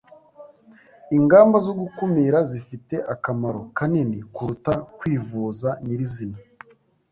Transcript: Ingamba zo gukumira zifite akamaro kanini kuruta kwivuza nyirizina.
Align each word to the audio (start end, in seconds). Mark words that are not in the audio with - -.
Ingamba 1.17 1.57
zo 1.65 1.73
gukumira 1.81 2.37
zifite 2.51 2.95
akamaro 3.13 3.61
kanini 3.77 4.17
kuruta 4.33 4.73
kwivuza 4.97 5.69
nyirizina. 5.85 6.37